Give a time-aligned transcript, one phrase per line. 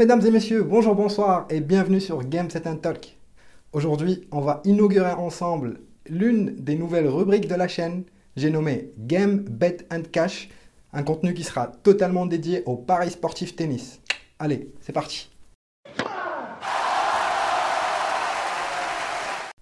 [0.00, 3.18] Mesdames et messieurs, bonjour, bonsoir et bienvenue sur Game Set and Talk.
[3.74, 8.04] Aujourd'hui, on va inaugurer ensemble l'une des nouvelles rubriques de la chaîne.
[8.34, 10.48] J'ai nommé Game, Bet and Cash,
[10.94, 14.00] un contenu qui sera totalement dédié au paris sportif tennis.
[14.38, 15.28] Allez, c'est parti.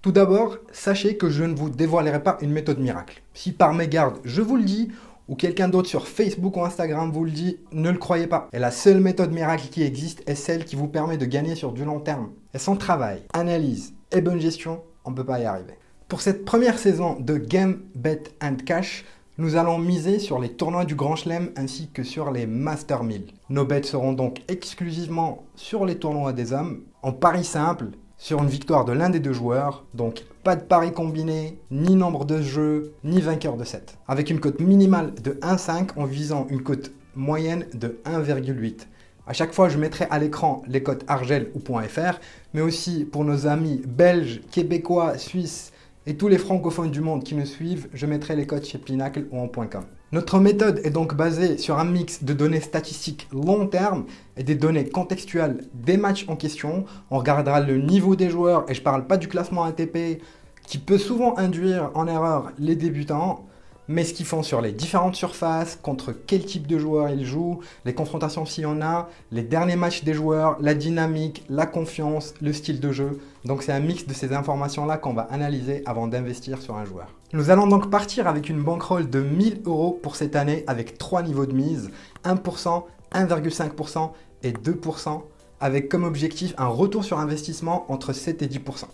[0.01, 3.23] Tout d'abord, sachez que je ne vous dévoilerai pas une méthode miracle.
[3.35, 4.93] Si par mégarde, je vous le dis,
[5.29, 8.49] ou quelqu'un d'autre sur Facebook ou Instagram vous le dit, ne le croyez pas.
[8.53, 11.73] Et la seule méthode miracle qui existe est celle qui vous permet de gagner sur
[11.73, 12.31] du long terme.
[12.55, 15.75] Et sans travail, analyse et bonne gestion, on ne peut pas y arriver.
[16.09, 19.05] Pour cette première saison de Game, Bet and Cash,
[19.37, 23.27] nous allons miser sur les tournois du Grand Chelem ainsi que sur les Master 1000.
[23.51, 28.49] Nos bets seront donc exclusivement sur les tournois des hommes, en pari simple, sur une
[28.49, 32.93] victoire de l'un des deux joueurs, donc pas de pari combiné, ni nombre de jeux,
[33.05, 33.97] ni vainqueur de 7.
[34.09, 38.87] Avec une cote minimale de 1,5 en visant une cote moyenne de 1,8.
[39.27, 42.19] À chaque fois, je mettrai à l'écran les cotes Argel ou .fr,
[42.55, 45.73] mais aussi pour nos amis belges, québécois, suisses
[46.07, 49.27] et tous les francophones du monde qui nous suivent, je mettrai les codes chez Pinacle
[49.31, 49.85] ou en .com.
[50.11, 54.07] Notre méthode est donc basée sur un mix de données statistiques long terme
[54.39, 56.87] et des données contextuelles des matchs en question.
[57.11, 60.23] On regardera le niveau des joueurs et je ne parle pas du classement ATP
[60.67, 63.45] qui peut souvent induire en erreur les débutants
[63.89, 67.61] mais ce qu'ils font sur les différentes surfaces, contre quel type de joueurs ils jouent,
[67.85, 72.35] les confrontations s'il y en a, les derniers matchs des joueurs, la dynamique, la confiance,
[72.43, 73.19] le style de jeu.
[73.45, 77.15] Donc c'est un mix de ces informations-là qu'on va analyser avant d'investir sur un joueur.
[77.33, 81.23] Nous allons donc partir avec une bankroll de 1000 euros pour cette année avec trois
[81.23, 81.91] niveaux de mise,
[82.25, 84.11] 1%, 1,5%
[84.43, 85.23] et 2%,
[85.61, 88.85] avec comme objectif un retour sur investissement entre 7 et 10%.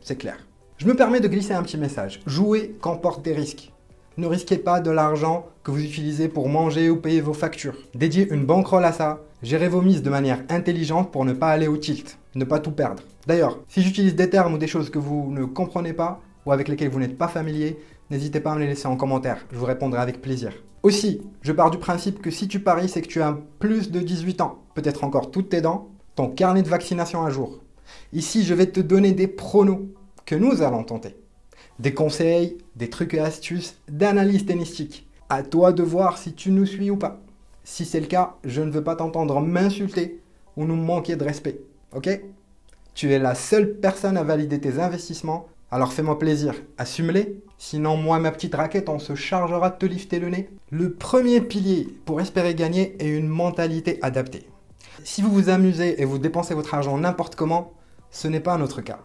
[0.00, 0.38] C'est clair.
[0.78, 2.20] Je me permets de glisser un petit message.
[2.26, 3.72] Jouer comporte des risques.
[4.18, 7.76] Ne risquez pas de l'argent que vous utilisez pour manger ou payer vos factures.
[7.94, 9.20] Dédiez une bankroll à ça.
[9.42, 12.70] Gérez vos mises de manière intelligente pour ne pas aller au tilt, ne pas tout
[12.70, 13.02] perdre.
[13.26, 16.68] D'ailleurs, si j'utilise des termes ou des choses que vous ne comprenez pas ou avec
[16.68, 17.78] lesquels vous n'êtes pas familier,
[18.08, 20.54] n'hésitez pas à me les laisser en commentaire, je vous répondrai avec plaisir.
[20.82, 24.00] Aussi, je pars du principe que si tu paries, c'est que tu as plus de
[24.00, 27.58] 18 ans, peut-être encore toutes tes dents, ton carnet de vaccination à jour.
[28.14, 29.88] Ici, je vais te donner des pronos
[30.24, 31.16] que nous allons tenter
[31.78, 35.06] des conseils, des trucs et astuces d'analyse tennistique.
[35.28, 37.20] À toi de voir si tu nous suis ou pas.
[37.64, 40.20] Si c'est le cas, je ne veux pas t'entendre m'insulter
[40.56, 41.60] ou nous manquer de respect.
[41.94, 42.08] Ok?
[42.94, 47.40] Tu es la seule personne à valider tes investissements, alors fais-moi plaisir, assume-les.
[47.58, 50.48] Sinon, moi, ma petite raquette, on se chargera de te lifter le nez.
[50.70, 54.48] Le premier pilier pour espérer gagner est une mentalité adaptée.
[55.04, 57.72] Si vous vous amusez et vous dépensez votre argent n'importe comment,
[58.10, 59.00] ce n'est pas notre cas.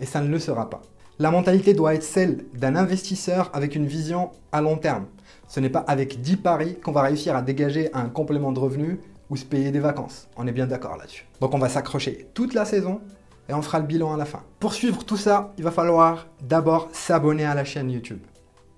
[0.00, 0.82] Et ça ne le sera pas.
[1.20, 5.04] La mentalité doit être celle d'un investisseur avec une vision à long terme.
[5.48, 8.96] Ce n'est pas avec 10 paris qu'on va réussir à dégager un complément de revenus
[9.28, 10.28] ou se payer des vacances.
[10.38, 11.26] On est bien d'accord là-dessus.
[11.42, 13.02] Donc on va s'accrocher toute la saison
[13.50, 14.40] et on fera le bilan à la fin.
[14.60, 18.20] Pour suivre tout ça, il va falloir d'abord s'abonner à la chaîne YouTube.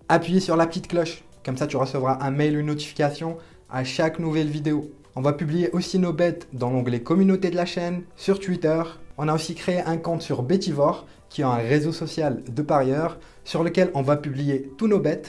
[0.08, 3.38] Appuyez sur la petite cloche, comme ça tu recevras un mail une notification
[3.70, 4.90] à chaque nouvelle vidéo.
[5.14, 8.82] On va publier aussi nos bêtes dans l'onglet communauté de la chaîne, sur Twitter.
[9.16, 13.18] On a aussi créé un compte sur Betivore qui est un réseau social de parieurs
[13.44, 15.22] sur lequel on va publier tous nos bets.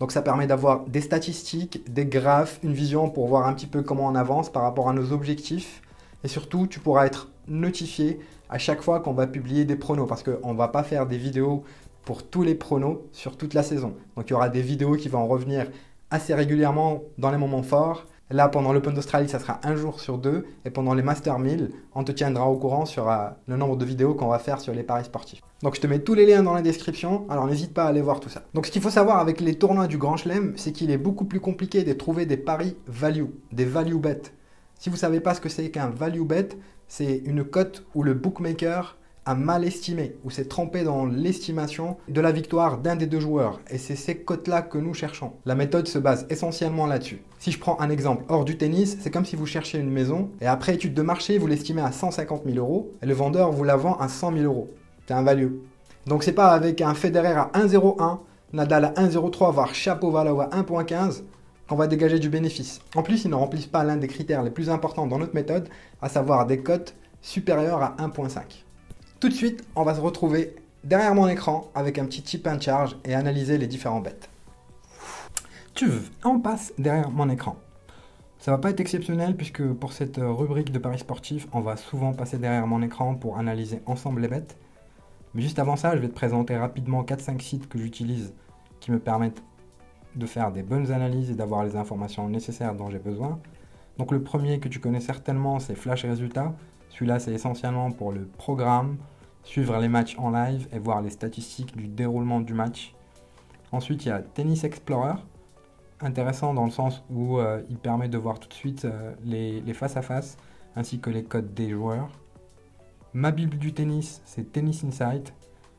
[0.00, 3.82] Donc ça permet d'avoir des statistiques, des graphes, une vision pour voir un petit peu
[3.82, 5.80] comment on avance par rapport à nos objectifs.
[6.24, 8.18] Et surtout, tu pourras être notifié
[8.50, 11.18] à chaque fois qu'on va publier des pronos parce qu'on ne va pas faire des
[11.18, 11.62] vidéos
[12.04, 13.94] pour tous les pronos sur toute la saison.
[14.16, 15.70] Donc il y aura des vidéos qui vont revenir
[16.10, 20.16] assez régulièrement dans les moments forts Là, pendant l'Open d'Australie, ça sera un jour sur
[20.16, 20.46] deux.
[20.64, 23.84] Et pendant les Master 1000, on te tiendra au courant sur euh, le nombre de
[23.84, 25.42] vidéos qu'on va faire sur les paris sportifs.
[25.62, 28.00] Donc je te mets tous les liens dans la description, alors n'hésite pas à aller
[28.00, 28.42] voir tout ça.
[28.54, 31.26] Donc ce qu'il faut savoir avec les tournois du Grand Chelem, c'est qu'il est beaucoup
[31.26, 34.32] plus compliqué de trouver des paris value, des value bets.
[34.78, 36.48] Si vous ne savez pas ce que c'est qu'un value bet,
[36.88, 38.96] c'est une cote où le bookmaker
[39.26, 43.60] a mal estimé ou s'est trompé dans l'estimation de la victoire d'un des deux joueurs.
[43.70, 45.32] Et c'est ces cotes-là que nous cherchons.
[45.44, 47.22] La méthode se base essentiellement là-dessus.
[47.38, 50.30] Si je prends un exemple hors du tennis, c'est comme si vous cherchiez une maison
[50.40, 53.64] et après étude de marché, vous l'estimez à 150 000 euros et le vendeur vous
[53.64, 54.70] la vend à 100 000 euros.
[55.06, 55.52] C'est un value.
[56.06, 58.18] Donc c'est pas avec un Federer à 1,01,
[58.52, 61.22] Nadal à 1,03, voire Chapeau-Valao à 1,15
[61.68, 62.80] qu'on va dégager du bénéfice.
[62.94, 65.68] En plus, ils ne remplissent pas l'un des critères les plus importants dans notre méthode,
[66.02, 68.63] à savoir des cotes supérieures à 1,5.
[69.24, 70.54] Tout de suite, on va se retrouver
[70.84, 74.28] derrière mon écran avec un petit chip in charge et analyser les différents bêtes.
[75.72, 77.56] Tu veux, on passe derrière mon écran.
[78.38, 82.12] Ça va pas être exceptionnel puisque pour cette rubrique de paris sportif, on va souvent
[82.12, 84.58] passer derrière mon écran pour analyser ensemble les bêtes.
[85.32, 88.34] Mais juste avant ça, je vais te présenter rapidement 4-5 sites que j'utilise
[88.80, 89.42] qui me permettent
[90.16, 93.40] de faire des bonnes analyses et d'avoir les informations nécessaires dont j'ai besoin.
[93.96, 96.52] Donc le premier que tu connais certainement, c'est Flash Résultats.
[96.90, 98.98] Celui-là, c'est essentiellement pour le programme,
[99.44, 102.94] suivre les matchs en live et voir les statistiques du déroulement du match.
[103.72, 105.14] Ensuite, il y a Tennis Explorer,
[106.00, 109.60] intéressant dans le sens où euh, il permet de voir tout de suite euh, les,
[109.60, 110.36] les face-à-face
[110.76, 112.08] ainsi que les codes des joueurs.
[113.12, 115.32] Ma Bible du tennis, c'est Tennis Insight.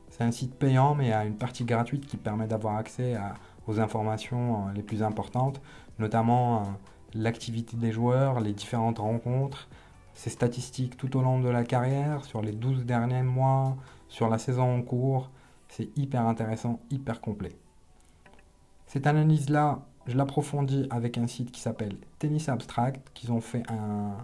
[0.08, 3.16] C'est un site payant mais a une partie gratuite qui permet d'avoir accès
[3.66, 5.60] aux informations euh, les plus importantes,
[5.98, 6.62] notamment
[7.14, 9.68] l'activité des joueurs, les différentes rencontres,
[10.16, 13.76] ses statistiques tout au long de la carrière, sur les 12 derniers mois,
[14.08, 15.30] sur la saison en cours.
[15.68, 17.52] C'est hyper intéressant, hyper complet.
[18.86, 24.16] Cette analyse-là, je l'approfondis avec un site qui s'appelle Tennis Abstract, qui ont fait un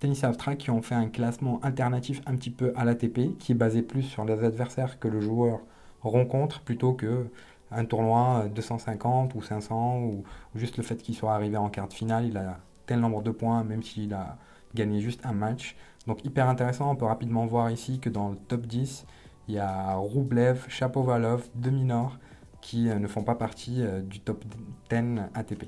[0.00, 3.54] Tennis Abstract qui ont fait un classement alternatif un petit peu à l'ATP, qui est
[3.54, 5.60] basé plus sur les adversaires que le joueur
[6.02, 7.28] rencontre plutôt que
[7.70, 10.24] un tournoi 250 ou 500 ou,
[10.54, 13.30] juste le fait qu'il soit arrivé en quart de finale, il a tel nombre de
[13.30, 14.36] points même s'il a
[14.74, 15.76] gagné juste un match.
[16.06, 19.06] Donc hyper intéressant, on peut rapidement voir ici que dans le top 10,
[19.48, 22.18] il y a Roublev, Chapovalov, Deminor
[22.60, 24.44] qui euh, ne font pas partie euh, du top
[24.90, 25.66] 10 ATP.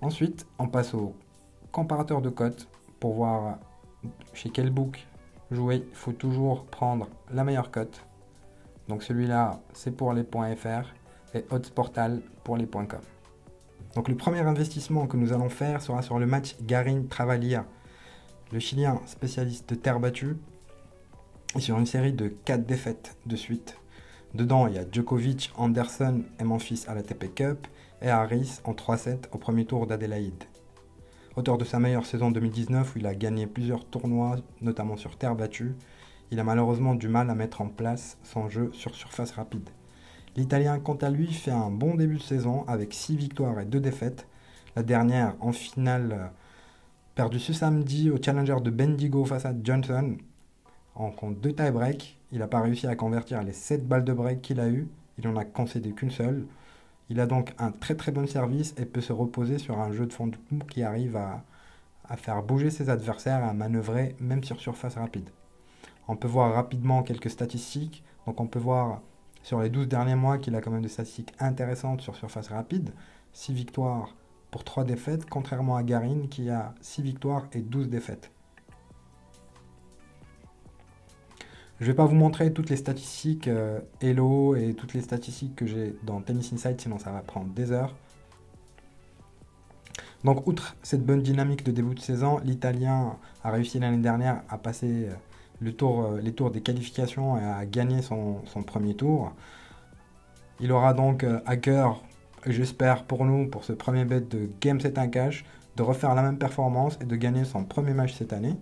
[0.00, 1.14] Ensuite, on passe au
[1.72, 2.68] comparateur de cotes
[3.00, 3.58] pour voir
[4.32, 5.06] chez quel book
[5.50, 5.84] jouer.
[5.88, 8.08] Il faut toujours prendre la meilleure cote
[8.88, 10.88] donc celui-là, c'est pour les .fr
[11.34, 11.44] et
[11.74, 12.86] Portal pour les .com.
[13.98, 17.66] Donc le premier investissement que nous allons faire sera sur le match Garin-Travalia.
[18.52, 20.36] Le Chilien spécialiste de terre battue
[21.56, 23.76] est sur une série de 4 défaites de suite.
[24.34, 27.66] Dedans, il y a Djokovic, Anderson et Memphis à la TP Cup
[28.00, 30.44] et Harris en 3-7 au premier tour d'Adélaïde.
[31.34, 35.34] Auteur de sa meilleure saison 2019 où il a gagné plusieurs tournois, notamment sur terre
[35.34, 35.74] battue,
[36.30, 39.70] il a malheureusement du mal à mettre en place son jeu sur surface rapide.
[40.38, 43.80] L'Italien, quant à lui, fait un bon début de saison avec 6 victoires et 2
[43.80, 44.28] défaites.
[44.76, 46.26] La dernière en finale euh,
[47.16, 50.16] perdue ce samedi au challenger de Bendigo face à Johnson
[50.94, 52.20] en compte 2 tie-break.
[52.30, 54.86] Il n'a pas réussi à convertir les 7 balles de break qu'il a eues.
[55.18, 56.46] Il n'en a concédé qu'une seule.
[57.10, 60.06] Il a donc un très très bon service et peut se reposer sur un jeu
[60.06, 60.30] de fond
[60.70, 61.42] qui arrive à,
[62.08, 65.30] à faire bouger ses adversaires, à manœuvrer même sur surface rapide.
[66.06, 68.04] On peut voir rapidement quelques statistiques.
[68.24, 69.00] Donc on peut voir
[69.42, 72.90] sur les 12 derniers mois qu'il a quand même des statistiques intéressantes sur surface rapide.
[73.32, 74.14] 6 victoires
[74.50, 78.30] pour 3 défaites, contrairement à Garin qui a 6 victoires et 12 défaites.
[81.78, 85.54] Je ne vais pas vous montrer toutes les statistiques euh, Hello et toutes les statistiques
[85.54, 87.94] que j'ai dans Tennis Insight, sinon ça va prendre des heures.
[90.24, 94.58] Donc, outre cette bonne dynamique de début de saison, l'Italien a réussi l'année dernière à
[94.58, 95.08] passer
[95.64, 99.32] euh, tour, euh, les tours des qualifications et a gagné son, premier tour.
[100.60, 102.02] Il aura donc euh, à cœur,
[102.46, 105.44] j'espère pour nous, pour ce premier bet de Game Set 1 Cash,
[105.76, 108.56] de refaire la même performance et de gagner son premier match cette année.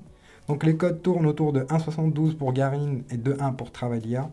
[0.49, 4.31] Donc les codes tournent autour de 1,72 pour Garin et 2,1 pour Travaglia.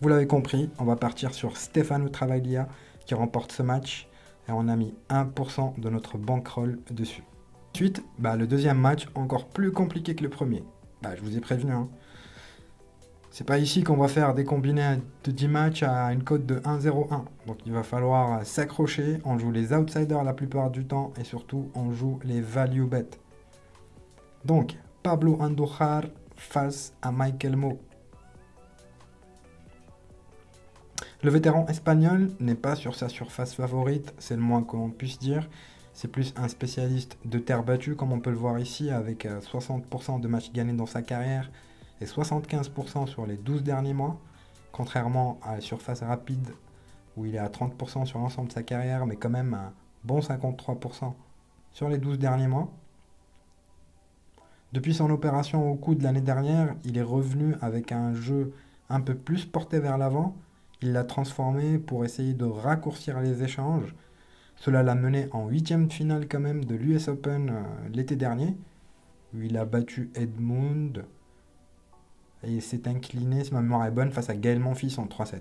[0.00, 2.68] Vous l'avez compris, on va partir sur Stefano Travaglia
[3.06, 4.08] qui remporte ce match
[4.48, 7.22] et on a mis 1% de notre bankroll dessus.
[7.74, 10.64] Ensuite, bah, le deuxième match encore plus compliqué que le premier.
[11.02, 11.72] Bah, je vous ai prévenu.
[11.72, 11.88] Hein.
[13.30, 16.56] C'est pas ici qu'on va faire des combinés de 10 matchs à une cote de
[16.60, 17.24] 1-0-1.
[17.46, 19.18] Donc il va falloir s'accrocher.
[19.26, 23.20] On joue les outsiders la plupart du temps et surtout on joue les value bets.
[24.46, 26.04] Donc Pablo Andújar
[26.36, 27.78] face à Michael Mo.
[31.22, 35.48] Le vétéran espagnol n'est pas sur sa surface favorite, c'est le moins qu'on puisse dire.
[35.96, 40.16] C'est plus un spécialiste de terre battue, comme on peut le voir ici, avec 60%
[40.16, 41.50] euh, de matchs gagnés dans sa carrière
[42.02, 44.20] et 75% sur les 12 derniers mois,
[44.72, 46.50] contrairement à la surface rapide
[47.16, 49.72] où il est à 30% sur l'ensemble de sa carrière, mais quand même un
[50.04, 51.14] bon 53%
[51.72, 52.70] sur les 12 derniers mois.
[54.74, 58.52] Depuis son opération au coude l'année dernière, il est revenu avec un jeu
[58.90, 60.36] un peu plus porté vers l'avant.
[60.82, 63.94] Il l'a transformé pour essayer de raccourcir les échanges
[64.56, 68.56] cela l'a mené en huitième finale quand même de l'US Open euh, l'été dernier,
[69.34, 71.04] où il a battu Edmund
[72.42, 75.40] et s'est incliné, si ma mémoire est bonne, face à Gaël Monfils en 3-7.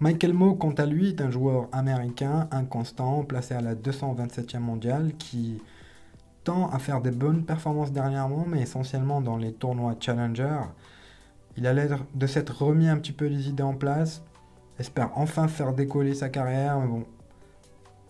[0.00, 5.12] Michael Moe, quant à lui, est un joueur américain inconstant, placé à la 227e mondiale,
[5.18, 5.62] qui
[6.42, 10.58] tend à faire des bonnes performances dernièrement, mais essentiellement dans les tournois Challenger.
[11.56, 14.22] Il a l'air de s'être remis un petit peu les idées en place,
[14.78, 16.78] espère enfin faire décoller sa carrière.
[16.80, 17.04] Mais bon,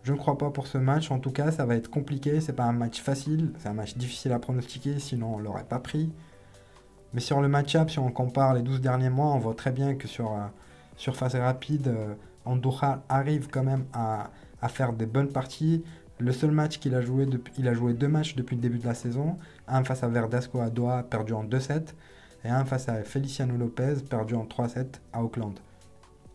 [0.03, 1.11] je ne crois pas pour ce match.
[1.11, 2.41] En tout cas, ça va être compliqué.
[2.41, 3.53] C'est pas un match facile.
[3.59, 6.13] C'est un match difficile à pronostiquer, sinon on l'aurait pas pris.
[7.13, 9.95] Mais sur le match-up, si on compare les 12 derniers mois, on voit très bien
[9.95, 10.47] que sur euh,
[10.97, 12.15] surface rapide, euh,
[13.09, 15.85] arrive quand même à faire des bonnes parties.
[16.19, 17.27] Le seul match qu'il a joué,
[17.59, 19.37] il a joué deux matchs depuis le début de la saison.
[19.67, 21.95] Un face à Verdasco à Doha, perdu en 2-7.
[22.45, 25.55] Et un face à Feliciano Lopez, perdu en 3-7 à Auckland.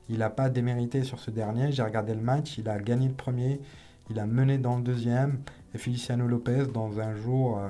[0.09, 1.71] Il n'a pas démérité sur ce dernier.
[1.71, 3.61] J'ai regardé le match, il a gagné le premier,
[4.09, 5.39] il a mené dans le deuxième.
[5.73, 7.69] Et Feliciano Lopez, dans un jour euh,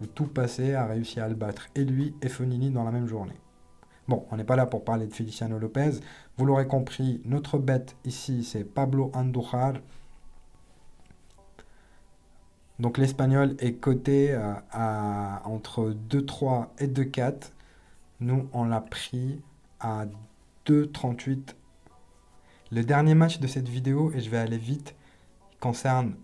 [0.00, 1.66] où tout passait, a réussi à le battre.
[1.74, 3.38] Et lui et Fonini dans la même journée.
[4.06, 6.00] Bon, on n'est pas là pour parler de Feliciano Lopez.
[6.36, 9.74] Vous l'aurez compris, notre bête ici, c'est Pablo Andújar.
[12.78, 17.50] Donc l'espagnol est coté euh, à entre 2-3 et 2-4.
[18.20, 19.42] Nous, on l'a pris
[19.80, 20.06] à
[20.66, 21.54] 2-38.
[22.72, 24.94] Le dernier match de cette vidéo, et je vais aller vite,
[25.58, 26.14] concerne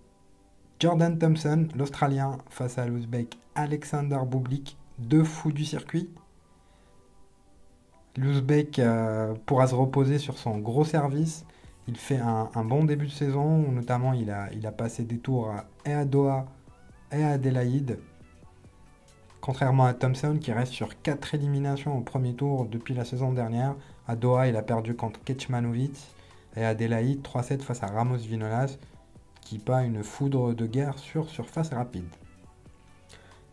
[0.78, 6.08] Jordan Thompson, l'Australien, face à l'Ouzbek Alexander Bublik, deux fous du circuit.
[8.16, 11.44] L'Ouzbek euh, pourra se reposer sur son gros service.
[11.88, 15.50] Il fait un, bon début de saison, notamment il a, il a passé des tours
[15.50, 16.46] à, et à Doha
[17.10, 17.98] et à Adélaïde.
[19.40, 23.74] Contrairement à Thompson qui reste sur 4 éliminations au premier tour depuis la saison dernière.
[24.06, 25.96] À Doha, il a perdu contre Kecmanovic
[26.56, 28.76] et Adélaïde 3-7 face à Ramos Vinolas
[29.40, 32.08] qui bat une foudre de guerre sur surface rapide.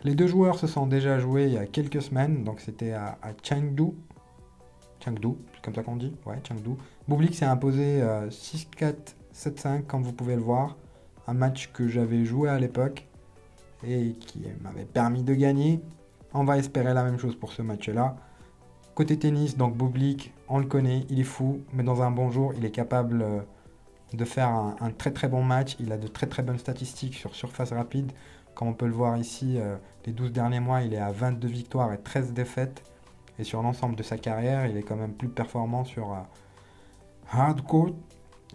[0.04, 3.18] Les deux joueurs se sont déjà joués il y a quelques semaines, donc c'était à,
[3.22, 3.92] à Chengdu
[5.04, 6.72] Chengdu, c'est comme ça qu'on dit Ouais, Chengdu.
[7.08, 9.00] Bublik s'est imposé 6-4, euh,
[9.34, 10.78] 7-5, comme vous pouvez le voir.
[11.28, 13.08] Un match que j'avais joué à l'époque
[13.86, 15.82] et qui m'avait permis de gagner.
[16.34, 18.16] On va espérer la même chose pour ce match-là.
[18.96, 22.54] Côté tennis, donc Bublik, on le connaît, il est fou, mais dans un bon jour,
[22.56, 23.40] il est capable euh,
[24.14, 25.76] de faire un, très très bon match.
[25.80, 28.12] Il a de très très bonnes statistiques sur surface rapide.
[28.54, 31.48] Comme on peut le voir ici, euh, les 12 derniers mois, il est à 22
[31.48, 32.84] victoires et 13 défaites.
[33.40, 36.18] Et sur l'ensemble de sa carrière, il est quand même plus performant sur euh,
[37.32, 37.90] hardcore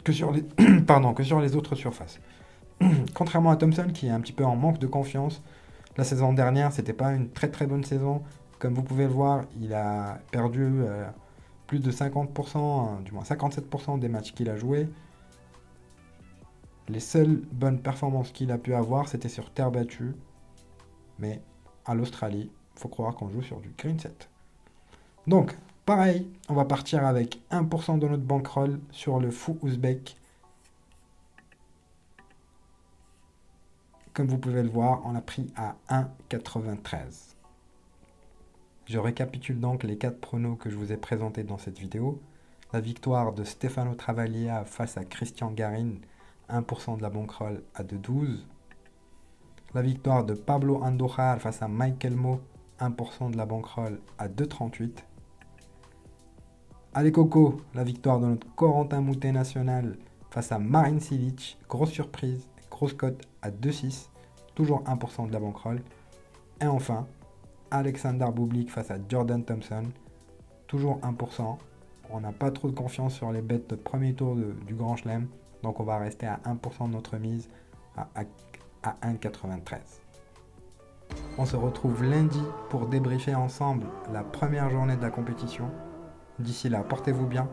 [0.04, 0.44] que sur, les
[1.16, 2.20] que sur les autres surfaces.
[3.14, 5.42] Contrairement à Thompson qui est un petit peu en manque de confiance,
[5.96, 8.22] la saison dernière, c'était pas une très très bonne saison.
[8.60, 10.84] Comme vous pouvez le voir, il a perdu
[11.68, 14.88] plus de 50%, euh, du moins 57% des matchs qu'il a joués.
[16.88, 20.16] Les seules bonnes performances qu'il a pu avoir, c'était sur terre battue.
[21.20, 21.40] Mais
[21.84, 24.30] à l'Australie, faut croire qu'on joue sur du green set.
[25.26, 30.16] Donc, pareil, on va partir avec 1% de notre bankroll sur le fou ouzbek.
[34.14, 37.37] Comme vous pouvez le voir, on l'a pris à 1,93.
[38.88, 42.22] Je récapitule donc les 4 pronos que je vous ai présentés dans cette vidéo.
[42.72, 45.96] La victoire de Stefano Travaglia face à Christian Garin,
[46.48, 48.46] 1% de la bankroll à 2,12.
[49.74, 52.40] La victoire de Pablo Andújar face à Michael Mo,
[52.80, 55.04] 1% de la bankroll à 2,38.
[56.94, 59.98] Allez Coco, la victoire de notre Corentin Moutet national
[60.30, 61.58] face à Marine Silic.
[61.68, 64.08] Grosse surprise, grosse cote à 2,6.
[64.54, 65.82] Toujours 1% de la bankroll.
[66.62, 67.06] Et enfin,
[67.70, 69.84] Alexander Bublik face à Jordan Thompson.
[70.66, 71.58] Toujours 1%.
[72.10, 75.28] On n'a pas trop de confiance sur les bêtes de premier tour du Grand Chelem.
[75.62, 77.48] Donc on va rester à 1% de notre mise
[77.96, 78.08] à,
[78.82, 79.78] à 1,93.
[81.36, 85.70] On se retrouve lundi pour débriefer ensemble la première journée de la compétition.
[86.38, 87.48] D'ici là, portez-vous bien.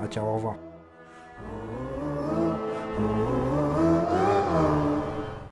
[0.00, 0.56] Ah, ciao, au revoir.